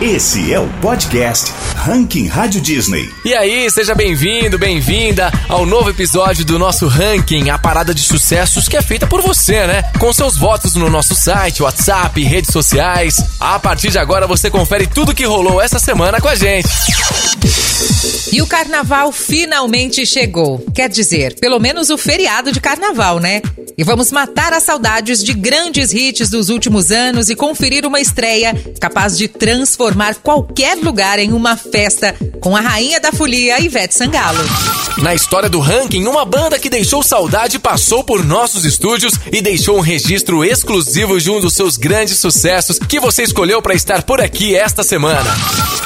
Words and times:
Esse 0.00 0.52
é 0.52 0.60
o 0.60 0.68
podcast 0.80 1.52
Ranking 1.78 2.26
Rádio 2.26 2.60
Disney. 2.60 3.08
E 3.24 3.32
aí, 3.32 3.70
seja 3.70 3.94
bem-vindo, 3.94 4.58
bem-vinda 4.58 5.32
ao 5.48 5.64
novo 5.64 5.88
episódio 5.88 6.44
do 6.44 6.58
nosso 6.58 6.88
Ranking, 6.88 7.50
a 7.50 7.58
parada 7.58 7.94
de 7.94 8.02
sucessos 8.02 8.68
que 8.68 8.76
é 8.76 8.82
feita 8.82 9.06
por 9.06 9.22
você, 9.22 9.64
né? 9.66 9.84
Com 9.98 10.12
seus 10.12 10.36
votos 10.36 10.74
no 10.74 10.90
nosso 10.90 11.14
site, 11.14 11.62
WhatsApp, 11.62 12.20
redes 12.24 12.52
sociais. 12.52 13.24
A 13.38 13.58
partir 13.60 13.90
de 13.90 13.98
agora 13.98 14.26
você 14.26 14.50
confere 14.50 14.88
tudo 14.88 15.14
que 15.14 15.24
rolou 15.24 15.62
essa 15.62 15.78
semana 15.78 16.20
com 16.20 16.28
a 16.28 16.34
gente. 16.34 16.68
E 18.32 18.42
o 18.42 18.46
carnaval 18.46 19.10
finalmente 19.12 20.04
chegou. 20.04 20.64
Quer 20.74 20.88
dizer, 20.88 21.38
pelo 21.40 21.58
menos 21.58 21.90
o 21.90 21.96
feriado 21.96 22.52
de 22.52 22.60
carnaval, 22.60 23.18
né? 23.18 23.40
E 23.76 23.84
vamos 23.84 24.10
matar 24.10 24.52
as 24.52 24.64
saudades 24.64 25.22
de 25.22 25.32
grandes 25.32 25.92
hits 25.92 26.28
dos 26.28 26.48
últimos 26.48 26.90
anos 26.90 27.30
e 27.30 27.36
conferir 27.36 27.86
uma 27.86 28.00
estreia 28.00 28.52
capaz 28.80 29.16
de 29.16 29.28
transformar 29.28 30.16
qualquer 30.16 30.76
lugar 30.76 31.18
em 31.18 31.32
uma 31.32 31.56
festa 31.70 32.14
com 32.40 32.56
a 32.56 32.60
rainha 32.60 33.00
da 33.00 33.12
folia, 33.12 33.60
Ivete 33.60 33.94
Sangalo. 33.94 34.38
Na 35.02 35.14
história 35.14 35.48
do 35.48 35.60
ranking, 35.60 36.06
uma 36.06 36.24
banda 36.24 36.58
que 36.58 36.68
deixou 36.68 37.02
saudade 37.02 37.58
passou 37.58 38.02
por 38.02 38.24
nossos 38.24 38.64
estúdios 38.64 39.14
e 39.30 39.40
deixou 39.40 39.78
um 39.78 39.80
registro 39.80 40.44
exclusivo 40.44 41.20
de 41.20 41.30
um 41.30 41.40
dos 41.40 41.54
seus 41.54 41.76
grandes 41.76 42.18
sucessos 42.18 42.78
que 42.78 42.98
você 42.98 43.22
escolheu 43.22 43.62
para 43.62 43.74
estar 43.74 44.02
por 44.02 44.20
aqui 44.20 44.56
esta 44.56 44.82
semana. 44.82 45.30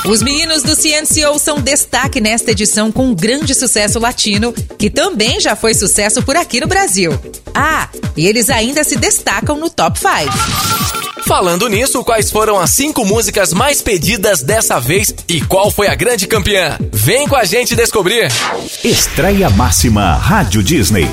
Os 0.07 0.23
meninos 0.23 0.63
do 0.63 0.75
CNCO 0.75 1.39
são 1.39 1.61
destaque 1.61 2.21
nesta 2.21 2.53
edição 2.53 2.91
com 2.91 3.09
um 3.09 3.15
grande 3.15 3.55
sucesso 3.55 3.99
latino, 3.99 4.53
que 4.79 4.89
também 4.89 5.41
já 5.41 5.55
foi 5.55 5.75
sucesso 5.75 6.23
por 6.23 6.37
aqui 6.37 6.61
no 6.61 6.67
Brasil. 6.67 7.13
Ah, 7.55 7.89
e 8.17 8.27
eles 8.27 8.49
ainda 8.49 8.83
se 8.83 8.97
destacam 8.97 9.59
no 9.59 9.69
top 9.69 9.99
5. 9.99 11.02
Falando 11.27 11.69
nisso, 11.69 12.03
quais 12.05 12.31
foram 12.31 12.59
as 12.59 12.71
cinco 12.71 13.05
músicas 13.05 13.53
mais 13.53 13.81
pedidas 13.81 14.43
dessa 14.43 14.79
vez 14.81 15.15
e 15.29 15.41
qual 15.41 15.71
foi 15.71 15.89
a 15.89 15.95
grande 15.95 16.27
campeã? 16.27 16.77
Vem 16.93 17.27
com 17.29 17.37
a 17.37 17.45
gente 17.45 17.75
descobrir! 17.75 18.29
Estreia 18.85 19.49
Máxima 19.51 20.15
Rádio 20.15 20.63
Disney. 20.63 21.09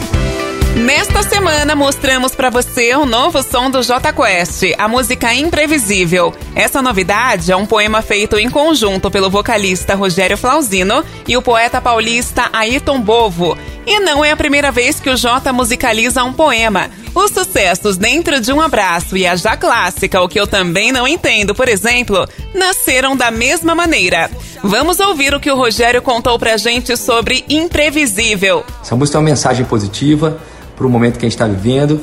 Nesta 0.80 1.22
semana 1.24 1.76
mostramos 1.76 2.34
para 2.34 2.50
você 2.50 2.96
o 2.96 3.06
novo 3.06 3.44
som 3.44 3.70
do 3.70 3.82
J 3.84 4.14
Quest, 4.14 4.64
a 4.78 4.88
música 4.88 5.34
Imprevisível. 5.34 6.34
Essa 6.56 6.82
novidade 6.82 7.52
é 7.52 7.56
um 7.56 7.66
poema 7.66 8.02
feito 8.02 8.38
em 8.38 8.50
conjunto 8.50 9.12
pelo 9.12 9.30
vocalista 9.30 9.94
Rogério 9.94 10.38
Flauzino 10.38 11.04
e 11.28 11.36
o 11.36 11.42
poeta 11.42 11.82
paulista 11.82 12.50
Ayrton 12.54 13.02
Bovo. 13.02 13.58
E 13.86 14.00
não 14.00 14.24
é 14.24 14.32
a 14.32 14.38
primeira 14.38 14.72
vez 14.72 15.02
que 15.02 15.10
o 15.10 15.18
J 15.18 15.52
musicaliza 15.52 16.24
um 16.24 16.32
poema. 16.32 16.90
Os 17.14 17.32
sucessos 17.32 17.98
Dentro 17.98 18.40
de 18.40 18.54
um 18.54 18.62
Abraço 18.62 19.18
e 19.18 19.28
a 19.28 19.36
já 19.36 19.58
clássica 19.58 20.22
O 20.22 20.30
que 20.30 20.40
eu 20.40 20.48
também 20.48 20.92
não 20.94 21.06
entendo, 21.06 21.54
por 21.54 21.68
exemplo, 21.68 22.26
nasceram 22.54 23.18
da 23.18 23.30
mesma 23.30 23.76
maneira. 23.76 24.32
Vamos 24.64 25.02
ouvir 25.02 25.34
o 25.34 25.42
que 25.42 25.52
o 25.52 25.58
Rogério 25.58 26.02
contou 26.02 26.40
pra 26.40 26.56
gente 26.56 26.96
sobre 26.96 27.44
Imprevisível. 27.50 28.64
Essa 28.82 28.96
música 28.96 29.18
é 29.18 29.20
uma 29.20 29.26
mensagem 29.26 29.66
positiva 29.66 30.40
para 30.80 30.88
o 30.88 30.90
momento 30.90 31.20
que 31.20 31.26
a 31.26 31.30
gente 31.30 31.36
está 31.36 31.46
vivendo. 31.46 32.00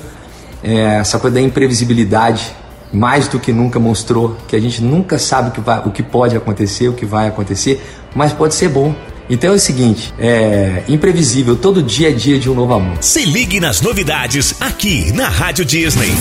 É, 0.63 0.99
essa 0.99 1.19
coisa 1.19 1.35
da 1.35 1.41
imprevisibilidade, 1.41 2.55
mais 2.93 3.27
do 3.27 3.41
que 3.41 3.53
nunca 3.53 3.81
mostrou 3.81 4.37
que 4.47 4.55
a 4.55 4.61
gente 4.61 4.83
nunca 4.83 5.19
sabe 5.19 5.49
o 5.49 5.53
que, 5.53 5.61
vai, 5.61 5.81
o 5.87 5.91
que 5.91 6.03
pode 6.03 6.37
acontecer, 6.37 6.89
o 6.89 6.93
que 6.93 7.07
vai 7.07 7.27
acontecer, 7.27 7.83
mas 8.15 8.33
pode 8.33 8.55
ser 8.55 8.69
bom. 8.69 8.95
Então 9.29 9.51
é 9.51 9.55
o 9.55 9.59
seguinte, 9.59 10.15
é 10.19 10.85
imprevisível, 10.89 11.57
todo 11.57 11.83
dia 11.83 12.11
é 12.11 12.13
dia 12.13 12.39
de 12.39 12.49
um 12.49 12.55
novo 12.55 12.75
amor. 12.75 12.99
Se 13.01 13.25
ligue 13.25 13.59
nas 13.59 13.81
novidades 13.81 14.55
aqui 14.61 15.11
na 15.13 15.29
Rádio 15.29 15.65
Disney. 15.65 16.13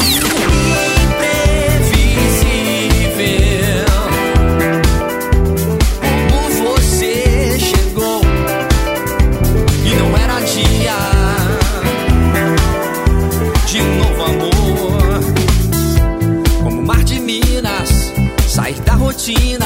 Rotina, 19.25 19.65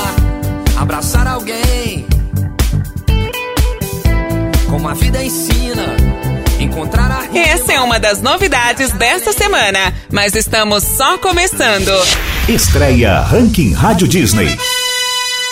abraçar 0.78 1.28
alguém. 1.28 2.08
Como 4.70 4.88
a 4.88 4.94
vida 4.94 5.22
ensina, 5.22 5.98
encontrar 6.60 7.12
a. 7.12 7.38
Essa 7.38 7.74
é 7.74 7.82
uma 7.82 8.00
das 8.00 8.22
novidades 8.22 8.94
desta 8.94 9.34
semana, 9.34 9.94
mas 10.10 10.34
estamos 10.34 10.86
só 10.86 11.18
começando. 11.18 11.92
Estreia 12.48 13.20
Ranking 13.20 13.74
Rádio 13.74 14.08
Disney. 14.08 14.58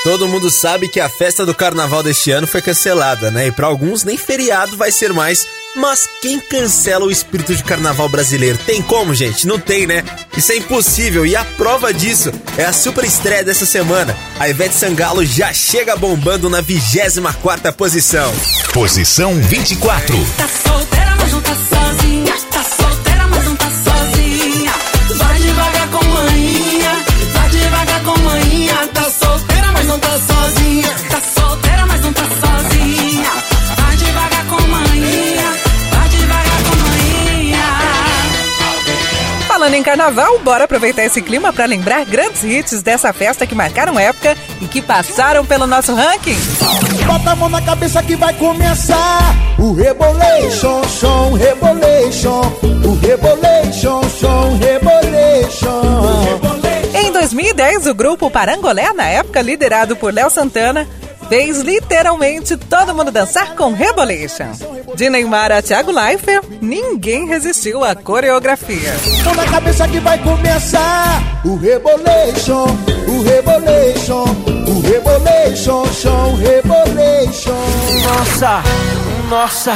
Todo 0.06 0.30
mundo 0.30 0.50
sabe 0.50 0.88
que 0.88 1.02
a 1.02 1.10
festa 1.10 1.46
do 1.46 1.54
carnaval 1.54 2.02
deste 2.02 2.32
ano 2.32 2.48
foi 2.48 2.62
cancelada, 2.62 3.30
né? 3.30 3.48
E 3.48 3.52
para 3.52 3.68
alguns 3.68 4.06
nem 4.06 4.16
feriado 4.16 4.78
vai 4.78 4.90
ser 4.90 5.12
mais. 5.12 5.46
Mas 5.78 6.10
quem 6.24 6.40
cancela 6.40 7.06
o 7.06 7.12
espírito 7.12 7.56
de 7.56 7.64
carnaval 7.64 8.10
brasileiro? 8.10 8.58
Tem 8.66 8.82
como, 8.82 9.14
gente? 9.14 9.46
Não 9.46 9.60
tem, 9.60 9.86
né? 9.86 10.04
Isso 10.36 10.52
é 10.52 10.58
impossível 10.58 11.24
e 11.24 11.36
a 11.36 11.46
prova 11.46 11.94
disso 11.94 12.32
é 12.58 12.66
a 12.66 12.74
super 12.74 13.04
estreia 13.04 13.44
dessa 13.44 13.64
semana. 13.64 14.18
A 14.40 14.50
Ivete 14.50 14.74
Sangalo 14.74 15.24
já 15.24 15.54
chega 15.54 15.96
bombando 15.96 16.50
na 16.50 16.64
24ª 16.64 17.72
posição. 17.74 18.34
Posição 18.74 19.36
24. 19.36 20.18
Tá 20.36 20.48
solteira, 20.48 21.16
mas 21.16 21.32
não 21.32 21.42
tá 21.42 21.56
sozinha. 21.56 22.34
Tá 22.52 22.64
solteira, 22.64 23.28
mas 23.28 23.46
não 23.46 23.56
tá 23.56 23.70
sozinha. 23.70 24.74
Vai 25.16 25.40
devagar 25.40 25.88
com 25.90 26.06
manhinha. 26.06 27.06
Vai 27.34 27.50
devagar 27.50 28.04
com 28.04 28.20
manhinha. 28.22 28.88
Tá 28.96 29.12
solteira, 29.12 29.72
mas 29.74 29.86
não 29.86 30.00
tá 30.00 30.10
sozinha. 30.10 30.37
Carnaval, 39.88 40.38
bora 40.40 40.66
aproveitar 40.66 41.06
esse 41.06 41.22
clima 41.22 41.54
para 41.54 41.66
lembrar 41.66 42.04
grandes 42.04 42.44
hits 42.44 42.82
dessa 42.82 43.14
festa 43.14 43.48
que 43.48 43.56
marcaram 43.56 43.98
época 43.98 44.36
e 44.62 44.68
que 44.68 44.82
passaram 44.82 45.46
pelo 45.46 45.66
nosso 45.66 45.96
ranking. 45.96 46.36
Bota 47.06 47.32
a 47.32 47.36
mão 47.38 47.48
na 47.48 47.62
cabeça 47.62 48.04
que 48.04 48.18
vai 48.18 48.34
começar 48.34 49.34
o 49.58 49.72
Rebolation, 49.72 50.84
som, 50.84 51.32
Rebolation, 51.36 52.42
o 52.84 53.00
Rebolation, 53.00 54.02
som, 54.10 54.58
Rebolation. 54.58 55.82
Em 56.94 57.10
2010, 57.14 57.88
o 57.88 57.94
grupo 57.94 58.30
Parangolé, 58.30 58.92
na 58.92 59.08
época 59.08 59.42
liderado 59.42 59.96
por 59.96 60.14
Léo 60.14 60.30
Santana, 60.30 60.86
fez 61.30 61.62
literalmente 61.62 62.56
todo 62.58 62.96
mundo 62.96 63.12
dançar 63.12 63.56
com 63.56 63.74
Rebolation. 63.74 64.52
De 64.96 65.10
Neymar 65.10 65.52
a 65.52 65.62
Thiago 65.62 65.92
Leifert, 65.92 66.44
ninguém 66.62 67.28
resistiu 67.28 67.84
à 67.84 67.96
coreografia. 67.96 68.94
Mão 69.24 69.36
na 69.36 69.46
cabeça 69.46 69.88
que 69.88 70.00
vai 70.00 70.18
começar 70.20 71.22
o 71.46 71.56
Rebolation, 71.56 72.66
o 73.08 73.22
Rebolation, 73.24 74.26
o 74.68 74.80
Rebolation, 74.82 75.86
som, 75.94 76.36
Rebolation. 76.36 77.56
Nossa, 78.04 78.64
nossa, 79.30 79.74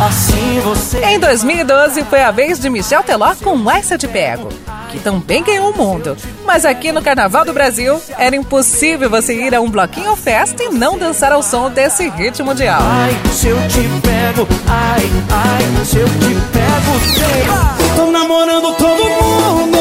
assim 0.00 0.60
você. 0.60 0.98
Em 1.04 1.18
2012, 1.18 2.04
foi 2.04 2.22
a 2.22 2.30
vez 2.30 2.58
de 2.58 2.68
Michel 2.68 3.02
Teló 3.02 3.34
com 3.36 3.70
Essa 3.70 3.96
Te 3.96 4.08
Pego, 4.08 4.48
que 4.90 4.98
também 4.98 5.42
ganhou 5.42 5.70
o 5.70 5.76
mundo. 5.76 6.16
Mas 6.44 6.64
aqui 6.64 6.92
no 6.92 7.02
Carnaval 7.02 7.44
do 7.44 7.52
Brasil, 7.52 8.00
era 8.18 8.34
impossível 8.34 9.08
você 9.08 9.34
ir 9.34 9.54
a 9.54 9.60
um 9.60 9.70
bloquinho 9.70 10.14
festa 10.16 10.62
e 10.62 10.68
não 10.68 10.98
dançar 10.98 11.32
ao 11.32 11.42
som 11.42 11.70
desse 11.70 12.08
hit 12.08 12.42
mundial. 12.42 12.80
Ai, 12.82 13.16
se 13.32 13.48
eu 13.48 13.56
te 13.68 13.80
pego, 14.02 14.48
ai, 14.68 15.10
ai, 15.30 15.84
se 15.84 15.98
eu 15.98 16.06
te 16.06 16.34
pego, 16.52 17.00
sei. 17.14 17.96
Tô 17.96 18.10
namorando 18.10 18.74
todo 18.74 19.04
mundo, 19.04 19.78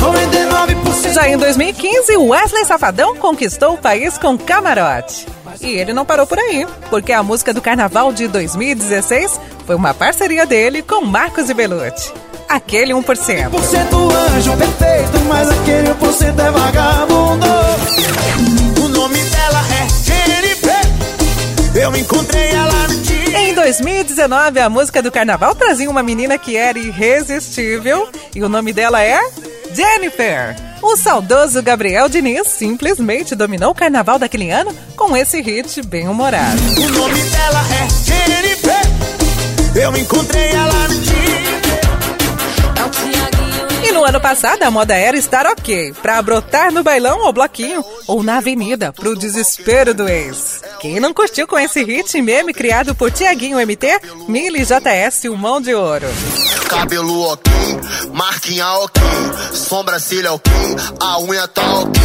99%. 0.00 1.12
Já 1.12 1.28
em 1.28 1.36
2015, 1.36 2.16
Wesley 2.16 2.64
Safadão 2.64 3.16
conquistou 3.16 3.74
o 3.74 3.78
país 3.78 4.18
com 4.18 4.36
Camarote. 4.36 5.26
E 5.60 5.68
ele 5.68 5.92
não 5.92 6.04
parou 6.04 6.26
por 6.26 6.38
aí, 6.38 6.66
porque 6.88 7.12
a 7.12 7.22
música 7.22 7.52
do 7.52 7.60
Carnaval 7.60 8.12
de 8.12 8.28
2016 8.28 9.40
foi 9.66 9.76
uma 9.76 9.94
parceria 9.94 10.46
dele 10.46 10.82
com 10.82 11.04
Marcos 11.04 11.48
e 11.50 11.54
Belucci. 11.54 12.12
Aquele 12.48 12.92
1%. 12.92 13.48
Você 13.50 13.78
do 13.84 14.10
anjo 14.10 14.56
perfeito, 14.56 15.20
mas 15.28 15.48
aquele 15.50 15.88
1% 15.90 16.38
é 16.38 16.50
vagabundo. 16.50 17.46
O 18.84 18.88
nome 18.88 19.18
dela 19.18 19.60
é 19.72 19.88
Jennifer. 20.04 21.80
Eu 21.80 21.96
encontrei 21.96 22.50
ela 22.50 22.88
no 22.88 22.96
dia. 23.02 23.38
Em 23.38 23.54
2019, 23.54 24.58
a 24.58 24.68
música 24.68 25.00
do 25.00 25.12
carnaval 25.12 25.54
trazia 25.54 25.88
uma 25.88 26.02
menina 26.02 26.36
que 26.36 26.56
era 26.56 26.78
irresistível 26.78 28.08
e 28.34 28.42
o 28.42 28.48
nome 28.48 28.72
dela 28.72 29.00
é 29.02 29.20
Jennifer. 29.72 30.69
O 30.82 30.96
saudoso 30.96 31.62
Gabriel 31.62 32.08
Diniz 32.08 32.48
simplesmente 32.48 33.34
dominou 33.34 33.70
o 33.70 33.74
carnaval 33.74 34.18
daquele 34.18 34.50
ano 34.50 34.74
com 34.96 35.16
esse 35.16 35.40
hit 35.40 35.82
bem 35.82 36.08
humorado. 36.08 36.60
O 36.78 36.88
nome 36.88 37.20
dela 37.22 37.60
é 37.74 37.88
Jennifer. 38.04 38.80
Eu 39.74 39.96
encontrei 39.96 40.48
ela 40.48 40.88
no. 40.88 41.00
E 43.82 43.92
No 43.92 44.04
ano 44.04 44.20
passado, 44.20 44.62
a 44.62 44.70
moda 44.70 44.94
era 44.94 45.16
estar 45.16 45.46
ok, 45.46 45.92
pra 46.00 46.22
brotar 46.22 46.72
no 46.72 46.82
bailão 46.82 47.20
ou 47.26 47.32
bloquinho, 47.32 47.84
ou 48.06 48.22
na 48.22 48.38
avenida, 48.38 48.92
pro 48.92 49.16
desespero 49.16 49.92
do 49.92 50.08
ex. 50.08 50.59
Quem 50.80 50.98
não 50.98 51.12
curtiu 51.12 51.46
com 51.46 51.58
esse 51.58 51.84
hit 51.84 52.22
meme 52.22 52.54
criado 52.54 52.94
por 52.94 53.10
Tiaguinho 53.10 53.58
MT, 53.58 54.00
Mili 54.26 54.64
JS, 54.64 55.24
o 55.24 55.36
mão 55.36 55.60
de 55.60 55.74
ouro. 55.74 56.06
Cabelo 56.68 57.32
ok, 57.32 57.52
marquinha 58.14 58.66
ok, 58.66 59.02
sobrancelha 59.52 60.32
ok, 60.32 60.50
a 60.98 61.20
unha 61.20 61.46
tá 61.46 61.80
ok. 61.80 62.02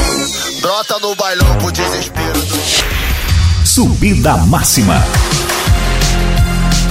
Brota 0.59 0.99
no 0.99 1.15
bailão 1.15 1.57
pro 1.59 1.71
desespero 1.71 2.41
do. 2.41 3.65
Subida 3.65 4.35
máxima. 4.37 5.01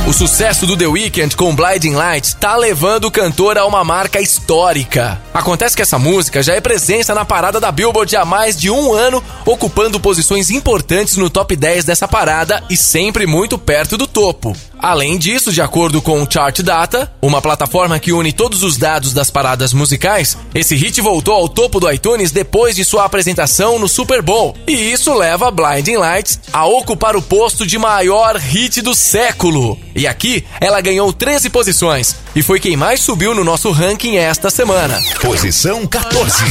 O 0.06 0.12
sucesso 0.12 0.66
do 0.66 0.76
The 0.76 0.86
Weeknd 0.86 1.34
com 1.34 1.56
Blinding 1.56 1.94
Lights 1.94 2.34
tá 2.34 2.54
levando 2.56 3.06
o 3.06 3.10
cantor 3.10 3.56
a 3.56 3.64
uma 3.64 3.82
marca 3.82 4.20
histórica. 4.20 5.18
Acontece 5.32 5.74
que 5.74 5.80
essa 5.80 5.98
música 5.98 6.42
já 6.42 6.52
é 6.52 6.60
presença 6.60 7.14
na 7.14 7.24
parada 7.24 7.58
da 7.58 7.72
Billboard 7.72 8.14
há 8.14 8.22
mais 8.22 8.54
de 8.54 8.70
um 8.70 8.92
ano, 8.92 9.24
ocupando 9.46 9.98
posições 9.98 10.50
importantes 10.50 11.16
no 11.16 11.30
top 11.30 11.56
10 11.56 11.86
dessa 11.86 12.06
parada 12.06 12.62
e 12.68 12.76
sempre 12.76 13.26
muito 13.26 13.56
perto 13.56 13.96
do 13.96 14.06
topo. 14.06 14.54
Além 14.84 15.16
disso, 15.16 15.50
de 15.50 15.62
acordo 15.62 16.02
com 16.02 16.22
o 16.22 16.30
Chart 16.30 16.60
Data, 16.60 17.10
uma 17.22 17.40
plataforma 17.40 17.98
que 17.98 18.12
une 18.12 18.34
todos 18.34 18.62
os 18.62 18.76
dados 18.76 19.14
das 19.14 19.30
paradas 19.30 19.72
musicais, 19.72 20.36
esse 20.54 20.76
hit 20.76 21.00
voltou 21.00 21.32
ao 21.32 21.48
topo 21.48 21.80
do 21.80 21.90
iTunes 21.90 22.30
depois 22.30 22.76
de 22.76 22.84
sua 22.84 23.06
apresentação 23.06 23.78
no 23.78 23.88
Super 23.88 24.20
Bowl. 24.20 24.54
E 24.66 24.72
isso 24.72 25.14
leva 25.14 25.50
Blinding 25.50 25.96
Lights 25.96 26.38
a 26.52 26.66
ocupar 26.66 27.16
o 27.16 27.22
posto 27.22 27.66
de 27.66 27.78
maior 27.78 28.36
hit 28.36 28.82
do 28.82 28.94
século. 28.94 29.78
E 29.96 30.06
aqui 30.06 30.44
ela 30.60 30.82
ganhou 30.82 31.10
13 31.14 31.48
posições 31.48 32.14
e 32.36 32.42
foi 32.42 32.60
quem 32.60 32.76
mais 32.76 33.00
subiu 33.00 33.34
no 33.34 33.42
nosso 33.42 33.70
ranking 33.70 34.16
esta 34.16 34.50
semana. 34.50 35.00
Posição 35.18 35.86
14. 35.86 36.44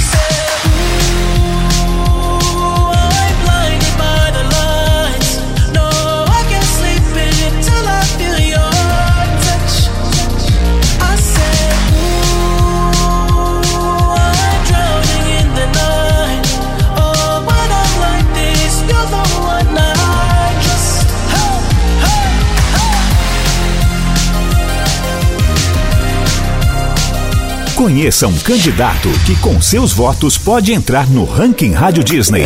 Conheça 27.94 28.26
um 28.28 28.36
candidato 28.40 29.08
que 29.24 29.40
com 29.40 29.62
seus 29.62 29.94
votos 29.94 30.36
pode 30.36 30.74
entrar 30.74 31.08
no 31.08 31.26
ranking 31.26 31.74
Rádio 31.74 32.04
Disney. 32.04 32.42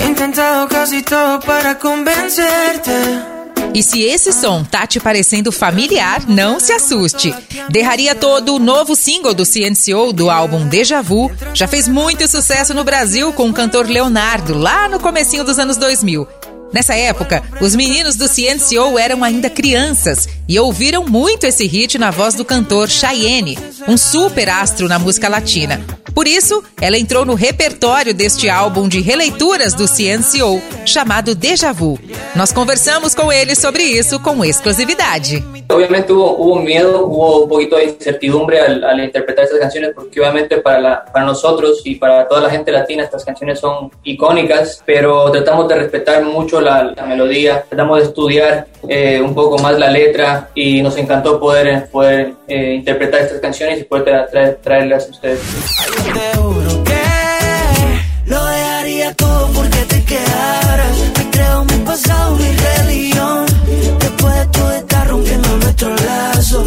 E 3.73 3.81
se 3.81 4.01
esse 4.01 4.33
som 4.33 4.65
tá 4.65 4.85
te 4.85 4.99
parecendo 4.99 5.49
familiar, 5.49 6.27
não 6.27 6.59
se 6.59 6.73
assuste. 6.73 7.33
Derraria 7.69 8.13
todo 8.13 8.55
o 8.55 8.59
novo 8.59 8.93
single 8.93 9.33
do 9.33 9.45
CNCO 9.45 10.11
do 10.11 10.29
álbum 10.29 10.67
Deja 10.67 11.01
Vu 11.01 11.31
já 11.53 11.65
fez 11.65 11.87
muito 11.87 12.27
sucesso 12.27 12.73
no 12.73 12.83
Brasil 12.83 13.31
com 13.31 13.49
o 13.49 13.53
cantor 13.53 13.87
Leonardo, 13.87 14.57
lá 14.57 14.89
no 14.89 14.99
comecinho 14.99 15.45
dos 15.45 15.57
anos 15.57 15.77
2000. 15.77 16.27
Nessa 16.73 16.95
época, 16.95 17.43
os 17.61 17.75
meninos 17.75 18.15
do 18.15 18.27
CNCO 18.27 18.99
eram 18.99 19.23
ainda 19.23 19.49
crianças 19.49 20.27
e 20.47 20.59
ouviram 20.59 21.05
muito 21.05 21.45
esse 21.45 21.65
hit 21.65 21.97
na 21.97 22.11
voz 22.11 22.33
do 22.35 22.45
cantor 22.45 22.89
Cheyenne, 22.89 23.57
um 23.87 23.97
super 23.97 24.49
astro 24.49 24.87
na 24.87 24.99
música 24.99 25.29
latina. 25.29 25.81
Por 26.17 26.27
isso, 26.27 26.63
ela 26.81 26.97
entrou 26.97 27.23
no 27.25 27.35
repertório 27.35 28.11
deste 28.11 28.49
álbum 28.49 28.87
de 28.87 29.01
releituras 29.01 29.75
do 29.75 29.85
CNCO, 29.87 30.59
chamado 30.83 31.35
Deja 31.35 31.71
Vu. 31.71 31.99
Nós 32.35 32.51
conversamos 32.51 33.13
com 33.13 33.31
ele 33.31 33.53
sobre 33.55 33.83
isso 33.83 34.19
com 34.19 34.43
exclusividade. 34.43 35.45
Obviamente 35.69 36.11
hubo, 36.11 36.55
miedo, 36.59 37.05
hubo 37.05 37.43
un 37.43 37.49
poquito 37.49 37.75
de 37.75 37.85
incertidumbre 37.85 38.59
al, 38.59 38.99
interpretar 39.03 39.43
estas 39.45 39.59
canciones, 39.59 39.91
porque 39.93 40.19
obviamente 40.19 40.57
para, 40.57 40.79
la- 40.79 41.05
para 41.05 41.23
nosotros 41.25 41.81
y 41.85 41.95
para 41.95 42.27
toda 42.27 42.41
la 42.41 42.49
gente 42.49 42.71
latina 42.71 43.03
estas 43.03 43.23
canciones 43.23 43.59
son 43.59 43.91
icónicas, 44.03 44.81
pero 44.87 45.29
tratamos 45.29 45.67
de 45.67 45.75
respetar 45.75 46.23
mucho 46.23 46.59
la 46.61 46.95
melodía, 47.07 47.63
tratamos 47.69 47.99
de 47.99 48.05
estudiar 48.05 48.67
eh, 48.89 49.21
un 49.21 49.35
poco 49.35 49.59
más 49.59 49.77
la 49.77 49.91
letra 49.91 50.49
y 50.55 50.81
nos 50.81 50.95
encantó 50.97 51.39
poder, 51.39 51.89
poder 51.91 52.33
eh, 52.47 52.73
interpretar 52.75 53.21
estas 53.21 53.39
canciones 53.41 53.81
y 53.81 53.83
poder 53.83 54.05
tra- 54.05 54.31
tra- 54.31 54.57
traerlas 54.63 55.05
a 55.07 55.11
ustedes. 55.11 56.06
Te 56.13 56.37
juro 56.37 56.83
que 56.83 57.03
lo 58.25 58.45
dejaría 58.45 59.13
todo 59.15 59.47
porque 59.53 59.79
te 59.85 60.03
quedaras. 60.03 60.97
Me 61.17 61.29
creo 61.29 61.65
mi 61.65 61.77
pasado, 61.85 62.35
mi 62.35 62.51
religión. 62.51 63.45
Después 63.99 64.33
de 64.35 64.45
todo 64.47 64.71
está 64.71 65.03
rompiendo 65.05 65.57
nuestro 65.57 65.89
lazo 65.95 66.65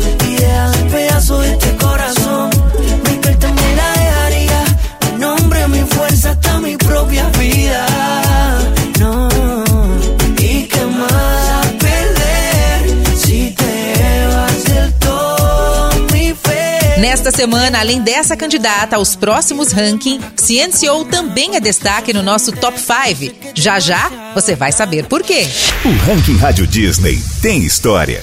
semana, 17.41 17.81
além 17.81 18.03
dessa 18.03 18.37
candidata 18.37 18.97
aos 18.97 19.17
próximos 19.17 19.73
ranking, 19.73 20.21
CNCO 20.37 21.07
também 21.07 21.57
é 21.57 21.61
destaque 21.61 22.13
no 22.13 22.23
nosso 22.23 22.53
Top 22.53 22.79
5. 22.79 23.35
Já 23.55 23.81
já 23.81 24.33
você 24.35 24.55
vai 24.55 24.71
saber 24.73 25.07
por 25.07 25.23
quê. 25.23 25.49
O 25.83 25.89
ranking 26.05 26.37
Rádio 26.37 26.67
Disney 26.67 27.19
tem 27.41 27.65
história. 27.65 28.21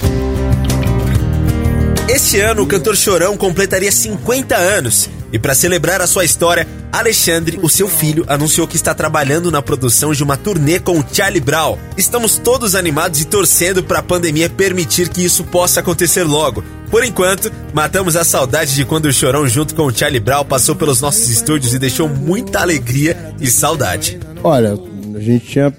Este 2.08 2.38
ano, 2.38 2.62
o 2.62 2.66
cantor 2.68 2.96
Chorão 2.96 3.36
completaria 3.36 3.90
50 3.90 4.56
anos. 4.56 5.10
E 5.32 5.38
para 5.38 5.54
celebrar 5.54 6.00
a 6.00 6.06
sua 6.06 6.24
história, 6.24 6.66
Alexandre, 6.90 7.58
o 7.62 7.68
seu 7.68 7.88
filho, 7.88 8.24
anunciou 8.28 8.66
que 8.66 8.76
está 8.76 8.94
trabalhando 8.94 9.50
na 9.50 9.60
produção 9.60 10.12
de 10.12 10.22
uma 10.22 10.36
turnê 10.36 10.78
com 10.78 10.98
o 10.98 11.04
Charlie 11.12 11.40
Brown. 11.40 11.76
Estamos 11.96 12.38
todos 12.38 12.74
animados 12.74 13.20
e 13.20 13.26
torcendo 13.26 13.82
para 13.82 13.98
a 13.98 14.02
pandemia 14.02 14.48
permitir 14.48 15.08
que 15.08 15.24
isso 15.24 15.44
possa 15.44 15.80
acontecer 15.80 16.22
logo. 16.22 16.64
Por 16.90 17.04
enquanto, 17.04 17.52
matamos 17.74 18.16
a 18.16 18.24
saudade 18.24 18.74
de 18.74 18.84
quando 18.84 19.06
o 19.06 19.12
Chorão, 19.12 19.46
junto 19.46 19.74
com 19.74 19.84
o 19.84 19.94
Charlie 19.94 20.20
Brown, 20.20 20.44
passou 20.44 20.74
pelos 20.74 21.00
nossos 21.00 21.28
estúdios 21.28 21.74
e 21.74 21.78
deixou 21.78 22.08
muita 22.08 22.60
alegria 22.60 23.34
e 23.38 23.50
saudade. 23.50 24.18
Olha, 24.42 24.78
a 25.14 25.20
gente 25.20 25.46
tinha, 25.46 25.74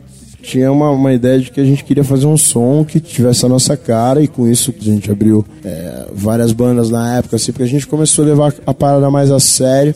tinha 0.50 0.72
uma, 0.72 0.90
uma 0.90 1.14
ideia 1.14 1.40
de 1.40 1.52
que 1.52 1.62
a 1.62 1.64
gente 1.64 1.84
queria 1.84 2.04
fazer 2.04 2.26
um 2.26 2.38
som 2.38 2.84
que 2.84 3.00
tivesse 3.00 3.46
a 3.46 3.50
nossa 3.50 3.78
cara 3.78 4.22
e 4.22 4.28
com 4.28 4.48
isso 4.48 4.74
a 4.76 4.84
gente 4.84 5.12
abriu 5.12 5.46
é, 5.64 6.08
várias 6.12 6.52
bandas 6.52 6.90
na 6.90 7.18
época, 7.18 7.36
assim, 7.36 7.52
porque 7.52 7.64
a 7.64 7.68
gente 7.68 7.86
começou 7.86 8.26
a 8.26 8.28
levar 8.28 8.54
a 8.66 8.74
parada 8.74 9.12
mais 9.12 9.30
a 9.30 9.40
sério 9.40 9.94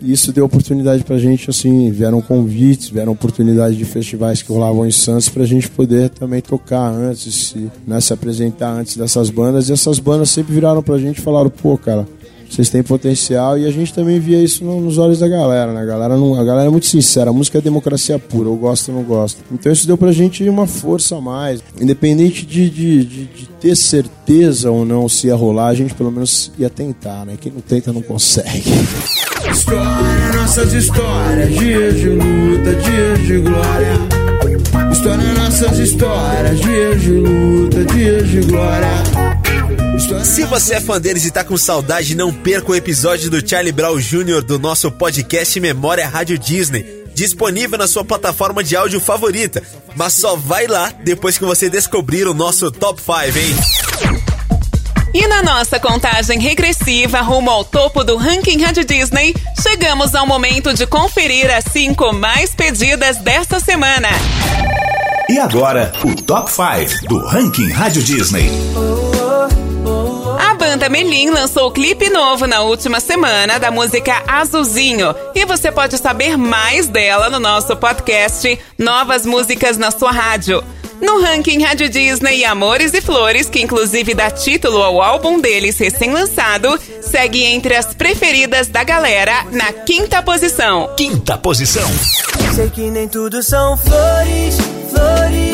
e 0.00 0.10
isso 0.12 0.32
deu 0.32 0.46
oportunidade 0.46 1.04
pra 1.04 1.18
gente, 1.18 1.50
assim, 1.50 1.90
vieram 1.90 2.22
convites, 2.22 2.88
vieram 2.88 3.12
oportunidades 3.12 3.76
de 3.76 3.84
festivais 3.84 4.40
que 4.40 4.50
rolavam 4.50 4.86
em 4.86 4.90
Santos 4.90 5.28
pra 5.28 5.44
gente 5.44 5.68
poder 5.68 6.08
também 6.08 6.40
tocar 6.40 6.88
antes, 6.90 7.48
se, 7.48 7.70
né, 7.86 8.00
se 8.00 8.14
apresentar 8.14 8.72
antes 8.72 8.96
dessas 8.96 9.28
bandas 9.28 9.68
e 9.68 9.72
essas 9.74 9.98
bandas 9.98 10.30
sempre 10.30 10.54
viraram 10.54 10.82
pra 10.82 10.96
gente 10.96 11.18
e 11.18 11.22
falaram, 11.22 11.50
pô, 11.50 11.76
cara, 11.76 12.08
vocês 12.54 12.68
têm 12.68 12.82
potencial 12.82 13.58
e 13.58 13.66
a 13.66 13.70
gente 13.70 13.94
também 13.94 14.20
via 14.20 14.42
isso 14.42 14.62
no- 14.64 14.80
nos 14.80 14.98
olhos 14.98 15.18
da 15.20 15.26
galera, 15.28 15.72
né? 15.72 15.80
A 15.80 15.84
galera, 15.84 16.16
não, 16.16 16.38
a 16.38 16.44
galera 16.44 16.66
é 16.66 16.70
muito 16.70 16.86
sincera, 16.86 17.30
a 17.30 17.32
música 17.32 17.56
é 17.58 17.60
democracia 17.60 18.18
pura, 18.18 18.48
eu 18.48 18.56
gosto 18.56 18.90
ou 18.90 18.96
não 18.98 19.02
gosto. 19.04 19.38
Então 19.50 19.72
isso 19.72 19.86
deu 19.86 19.96
pra 19.96 20.12
gente 20.12 20.46
uma 20.48 20.66
força 20.66 21.16
a 21.16 21.20
mais. 21.20 21.60
Independente 21.80 22.44
de, 22.44 22.68
de, 22.68 23.04
de, 23.04 23.24
de 23.24 23.48
ter 23.60 23.74
certeza 23.76 24.70
ou 24.70 24.84
não 24.84 25.08
se 25.08 25.28
ia 25.28 25.34
rolar, 25.34 25.68
a 25.68 25.74
gente 25.74 25.94
pelo 25.94 26.10
menos 26.12 26.52
ia 26.58 26.68
tentar, 26.68 27.24
né? 27.24 27.34
Quem 27.40 27.50
não 27.50 27.60
tenta 27.60 27.92
não 27.92 28.02
consegue. 28.02 28.70
História, 29.50 30.32
nossas 30.40 30.72
histórias, 30.72 31.54
dias 31.58 31.94
de 31.98 32.08
luta, 32.10 32.74
dias 32.74 33.26
de 33.26 33.38
glória. 33.38 33.92
História, 34.92 35.34
nossas 35.34 35.78
histórias, 35.78 36.60
dias 36.60 37.00
de 37.00 37.10
luta, 37.12 37.84
dias 37.86 38.28
de 38.28 38.40
glória. 38.42 39.41
Se 40.24 40.44
você 40.44 40.74
é 40.74 40.80
fã 40.80 41.00
deles 41.00 41.24
e 41.24 41.30
tá 41.30 41.44
com 41.44 41.56
saudade, 41.56 42.16
não 42.16 42.32
perca 42.32 42.72
o 42.72 42.74
episódio 42.74 43.30
do 43.30 43.48
Charlie 43.48 43.70
Brown 43.70 43.98
Jr. 43.98 44.42
do 44.42 44.58
nosso 44.58 44.90
podcast 44.90 45.60
Memória 45.60 46.08
Rádio 46.08 46.36
Disney. 46.36 47.04
Disponível 47.14 47.78
na 47.78 47.86
sua 47.86 48.04
plataforma 48.04 48.64
de 48.64 48.74
áudio 48.74 49.00
favorita. 49.00 49.62
Mas 49.94 50.14
só 50.14 50.34
vai 50.34 50.66
lá 50.66 50.92
depois 51.04 51.38
que 51.38 51.44
você 51.44 51.70
descobrir 51.70 52.26
o 52.26 52.34
nosso 52.34 52.70
top 52.72 53.00
5, 53.00 53.38
hein? 53.38 53.56
E 55.14 55.26
na 55.28 55.40
nossa 55.42 55.78
contagem 55.78 56.40
regressiva 56.40 57.20
rumo 57.20 57.50
ao 57.50 57.64
topo 57.64 58.02
do 58.02 58.16
ranking 58.16 58.60
Rádio 58.60 58.84
Disney, 58.84 59.36
chegamos 59.62 60.16
ao 60.16 60.26
momento 60.26 60.74
de 60.74 60.84
conferir 60.84 61.48
as 61.54 61.64
cinco 61.70 62.12
mais 62.12 62.54
pedidas 62.54 63.18
desta 63.18 63.60
semana. 63.60 64.08
E 65.28 65.38
agora, 65.38 65.92
o 66.02 66.14
Top 66.16 66.50
5 66.50 67.06
do 67.06 67.24
ranking 67.26 67.70
Rádio 67.70 68.02
Disney. 68.02 68.50
A 70.38 70.54
banda 70.54 70.88
Melim 70.88 71.30
lançou 71.30 71.70
clipe 71.70 72.08
novo 72.08 72.46
na 72.46 72.60
última 72.62 73.00
semana 73.00 73.58
da 73.58 73.70
música 73.70 74.22
Azulzinho 74.26 75.14
e 75.34 75.44
você 75.44 75.72
pode 75.72 75.98
saber 75.98 76.36
mais 76.36 76.86
dela 76.86 77.28
no 77.28 77.38
nosso 77.40 77.76
podcast 77.76 78.58
Novas 78.78 79.26
Músicas 79.26 79.76
na 79.76 79.90
Sua 79.90 80.10
Rádio. 80.10 80.62
No 81.00 81.20
ranking 81.20 81.62
Rádio 81.62 81.88
Disney 81.88 82.44
Amores 82.44 82.94
e 82.94 83.00
Flores, 83.00 83.48
que 83.48 83.60
inclusive 83.60 84.14
dá 84.14 84.30
título 84.30 84.80
ao 84.82 85.02
álbum 85.02 85.40
deles 85.40 85.76
recém-lançado, 85.76 86.78
segue 87.00 87.42
entre 87.42 87.74
as 87.74 87.92
preferidas 87.92 88.68
da 88.68 88.84
galera 88.84 89.44
na 89.50 89.72
quinta 89.72 90.22
posição. 90.22 90.94
Quinta 90.96 91.36
posição. 91.36 91.90
Sei 92.54 92.70
que 92.70 92.88
nem 92.88 93.08
tudo 93.08 93.42
são 93.42 93.76
flores, 93.76 94.56
flores, 94.90 95.51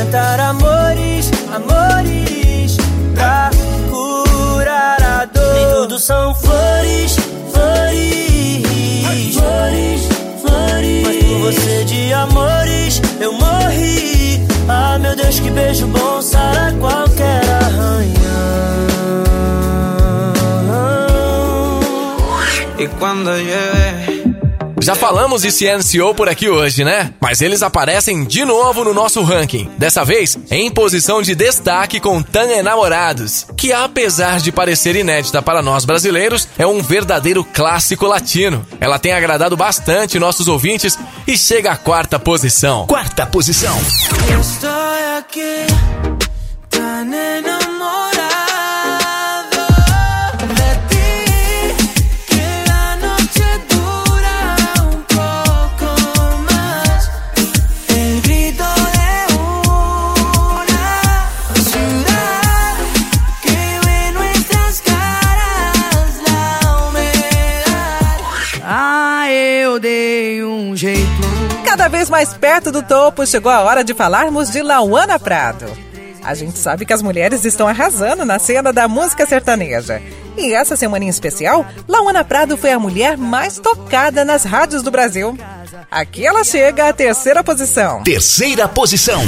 inventar 0.00 0.40
amores, 0.40 1.30
amores 1.52 2.76
pra 3.14 3.50
curar 3.90 5.02
a 5.02 5.24
dor. 5.26 5.54
Nem 5.54 5.74
tudo 5.74 5.98
são 5.98 6.34
flores, 6.34 7.16
flores, 7.52 9.34
flores, 9.34 10.08
flores. 10.40 11.02
Mas 11.04 11.16
por 11.24 11.38
você 11.40 11.84
de 11.84 12.12
amores 12.14 13.02
eu 13.20 13.32
morri. 13.34 14.46
Ah, 14.68 14.98
meu 14.98 15.14
Deus, 15.14 15.38
que 15.38 15.50
beijo 15.50 15.86
bom 15.88 16.09
Já 24.90 24.96
falamos 24.96 25.42
de 25.42 25.52
CNCO 25.52 26.16
por 26.16 26.28
aqui 26.28 26.48
hoje, 26.48 26.82
né? 26.82 27.14
Mas 27.20 27.40
eles 27.40 27.62
aparecem 27.62 28.24
de 28.24 28.44
novo 28.44 28.82
no 28.82 28.92
nosso 28.92 29.22
ranking. 29.22 29.70
Dessa 29.78 30.04
vez, 30.04 30.36
em 30.50 30.68
posição 30.68 31.22
de 31.22 31.32
destaque 31.32 32.00
com 32.00 32.20
Tan 32.20 32.50
Enamorados, 32.50 33.46
que 33.56 33.72
apesar 33.72 34.40
de 34.40 34.50
parecer 34.50 34.96
inédita 34.96 35.40
para 35.40 35.62
nós 35.62 35.84
brasileiros, 35.84 36.48
é 36.58 36.66
um 36.66 36.82
verdadeiro 36.82 37.44
clássico 37.44 38.04
latino. 38.04 38.66
Ela 38.80 38.98
tem 38.98 39.12
agradado 39.12 39.56
bastante 39.56 40.18
nossos 40.18 40.48
ouvintes 40.48 40.98
e 41.24 41.38
chega 41.38 41.70
à 41.70 41.76
quarta 41.76 42.18
posição. 42.18 42.88
Quarta 42.88 43.24
posição. 43.24 43.78
Estoy 44.40 45.18
aquí 45.18 45.66
tan 46.68 47.14
enamorado 47.14 48.19
mais 72.20 72.34
perto 72.34 72.70
do 72.70 72.82
topo, 72.82 73.26
chegou 73.26 73.50
a 73.50 73.62
hora 73.62 73.82
de 73.82 73.94
falarmos 73.94 74.50
de 74.50 74.60
Lauana 74.60 75.18
Prado. 75.18 75.64
A 76.22 76.34
gente 76.34 76.58
sabe 76.58 76.84
que 76.84 76.92
as 76.92 77.00
mulheres 77.00 77.46
estão 77.46 77.66
arrasando 77.66 78.26
na 78.26 78.38
cena 78.38 78.74
da 78.74 78.86
música 78.86 79.24
sertaneja. 79.24 80.02
E 80.36 80.52
essa 80.52 80.76
semana 80.76 81.06
em 81.06 81.08
especial, 81.08 81.64
Lauana 81.88 82.22
Prado 82.22 82.58
foi 82.58 82.72
a 82.72 82.78
mulher 82.78 83.16
mais 83.16 83.58
tocada 83.58 84.22
nas 84.22 84.44
rádios 84.44 84.82
do 84.82 84.90
Brasil. 84.90 85.34
Aqui 85.90 86.26
ela 86.26 86.44
chega 86.44 86.90
à 86.90 86.92
terceira 86.92 87.42
posição. 87.42 88.02
Terceira 88.02 88.68
posição. 88.68 89.22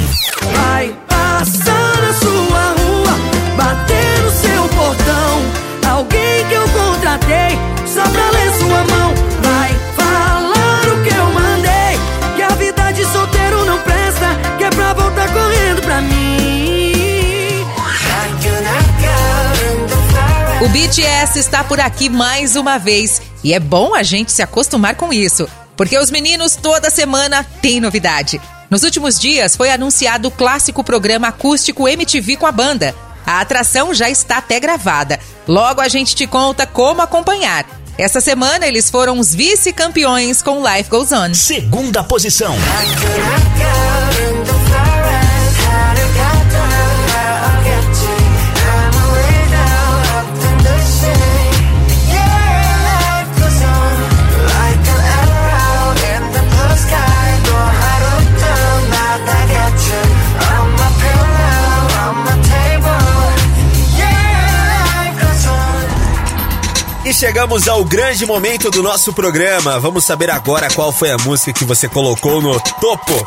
Vai 0.53 0.95
passar 1.07 1.72
O 20.63 20.69
BTS 20.69 21.37
está 21.39 21.61
por 21.61 21.77
aqui 21.81 22.07
mais 22.07 22.55
uma 22.55 22.77
vez 22.77 23.21
e 23.43 23.53
é 23.53 23.59
bom 23.59 23.93
a 23.93 24.01
gente 24.01 24.31
se 24.31 24.41
acostumar 24.41 24.95
com 24.95 25.11
isso, 25.11 25.45
porque 25.75 25.97
os 25.97 26.09
meninos 26.09 26.55
toda 26.55 26.89
semana 26.89 27.45
têm 27.61 27.81
novidade. 27.81 28.39
Nos 28.69 28.83
últimos 28.83 29.19
dias 29.19 29.57
foi 29.57 29.69
anunciado 29.69 30.29
o 30.29 30.31
clássico 30.31 30.81
programa 30.81 31.27
acústico 31.27 31.85
MTV 31.85 32.37
com 32.37 32.47
a 32.47 32.51
banda. 32.53 32.95
A 33.25 33.41
atração 33.41 33.93
já 33.93 34.09
está 34.09 34.37
até 34.37 34.57
gravada. 34.57 35.19
Logo 35.45 35.81
a 35.81 35.89
gente 35.89 36.15
te 36.15 36.25
conta 36.25 36.65
como 36.65 37.01
acompanhar. 37.01 37.65
Essa 37.97 38.21
semana 38.21 38.65
eles 38.65 38.89
foram 38.89 39.19
os 39.19 39.35
vice-campeões 39.35 40.41
com 40.41 40.65
Life 40.65 40.89
Goes 40.89 41.11
On. 41.11 41.33
Segunda 41.33 42.05
posição. 42.05 42.55
E 67.13 67.15
chegamos 67.15 67.67
ao 67.67 67.85
grande 67.85 68.25
momento 68.25 68.71
do 68.71 68.81
nosso 68.81 69.13
programa. 69.13 69.79
Vamos 69.79 70.03
saber 70.03 70.31
agora 70.31 70.67
qual 70.73 70.91
foi 70.91 71.11
a 71.11 71.17
música 71.17 71.53
que 71.53 71.63
você 71.63 71.87
colocou 71.87 72.41
no 72.41 72.59
topo. 72.81 73.23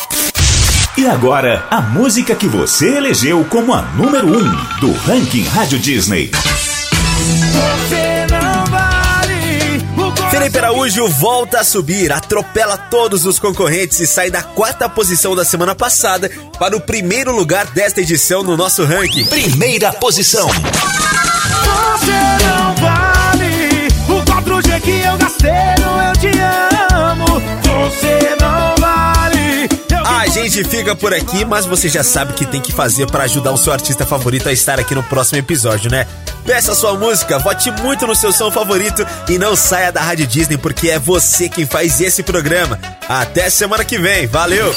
E 0.98 1.06
agora, 1.06 1.64
a 1.70 1.80
música 1.80 2.34
que 2.34 2.48
você 2.48 2.96
elegeu 2.96 3.44
como 3.44 3.72
a 3.72 3.82
número 3.82 4.26
1 4.26 4.38
um 4.38 4.80
do 4.80 4.92
ranking 4.92 5.44
Rádio 5.44 5.78
Disney. 5.78 6.32
Você 6.32 8.26
não 8.28 8.64
vale 8.64 9.78
o 9.96 10.30
Felipe 10.30 10.58
Araújo 10.58 11.08
volta 11.08 11.60
a 11.60 11.64
subir, 11.64 12.10
atropela 12.10 12.76
todos 12.76 13.24
os 13.24 13.38
concorrentes 13.38 14.00
e 14.00 14.06
sai 14.06 14.32
da 14.32 14.42
quarta 14.42 14.88
posição 14.88 15.36
da 15.36 15.44
semana 15.44 15.76
passada 15.76 16.28
para 16.58 16.76
o 16.76 16.80
primeiro 16.80 17.32
lugar 17.32 17.66
desta 17.66 18.00
edição 18.00 18.42
no 18.42 18.56
nosso 18.56 18.84
ranking. 18.84 19.26
Primeira 19.26 19.92
posição. 19.92 20.48
Você 20.48 22.12
não 22.44 22.65
vale 22.65 22.65
o 22.65 22.65
4G 22.65 22.65
que 24.86 24.90
eu 24.90 25.18
Eu 25.18 26.12
Te 26.20 26.38
Amo. 26.94 27.26
Você 27.80 28.36
não 28.40 28.74
vale. 28.78 29.68
A 30.06 30.28
gente 30.28 30.62
fica 30.62 30.94
por 30.94 31.12
aqui, 31.12 31.44
mas 31.44 31.66
você 31.66 31.88
já 31.88 32.04
sabe 32.04 32.32
o 32.32 32.34
que 32.34 32.46
tem 32.46 32.60
que 32.60 32.72
fazer 32.72 33.10
para 33.10 33.24
ajudar 33.24 33.50
o 33.50 33.56
seu 33.56 33.72
artista 33.72 34.06
favorito 34.06 34.48
a 34.48 34.52
estar 34.52 34.78
aqui 34.78 34.94
no 34.94 35.02
próximo 35.02 35.38
episódio, 35.38 35.90
né? 35.90 36.06
Peça 36.44 36.76
sua 36.76 36.94
música, 36.94 37.40
vote 37.40 37.72
muito 37.82 38.06
no 38.06 38.14
seu 38.14 38.30
som 38.30 38.52
favorito 38.52 39.04
e 39.28 39.36
não 39.36 39.56
saia 39.56 39.90
da 39.90 40.00
Rádio 40.00 40.28
Disney 40.28 40.56
porque 40.56 40.90
é 40.90 40.98
você 40.98 41.48
quem 41.48 41.66
faz 41.66 42.00
esse 42.00 42.22
programa. 42.22 42.78
Até 43.08 43.50
semana 43.50 43.84
que 43.84 43.98
vem, 43.98 44.28
valeu! 44.28 44.72